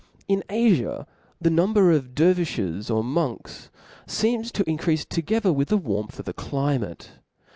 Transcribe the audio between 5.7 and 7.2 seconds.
warmth of the cli mate.